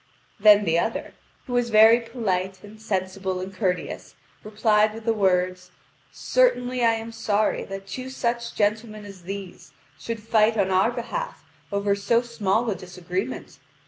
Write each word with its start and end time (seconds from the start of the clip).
Then 0.39 0.65
the 0.65 0.79
other, 0.79 1.13
who 1.45 1.53
was 1.53 1.69
very 1.69 1.99
polite 1.99 2.63
and 2.63 2.81
sensible 2.81 3.39
and 3.39 3.53
courteous, 3.53 4.15
replied 4.43 4.95
with 4.95 5.05
the 5.05 5.13
words: 5.13 5.69
"Certainly 6.11 6.83
I 6.83 6.93
am 6.93 7.11
sorry 7.11 7.63
that 7.65 7.85
two 7.85 8.09
such 8.09 8.55
gentlemen 8.55 9.05
as 9.05 9.21
these 9.25 9.73
should 9.99 10.19
fight 10.23 10.57
on 10.57 10.71
our 10.71 10.89
behalf 10.89 11.45
over 11.71 11.93
so 11.93 12.23
small 12.23 12.67
a 12.71 12.73
disagreement. 12.73 13.59